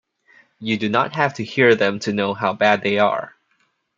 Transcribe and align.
You 0.59 0.77
do 0.77 0.89
not 0.89 1.13
have 1.13 1.35
to 1.35 1.43
hear 1.43 1.75
them 1.75 1.99
to 1.99 2.11
know 2.11 2.33
how 2.33 2.53
bad 2.53 2.81
they 2.81 2.97
are. 2.97 3.35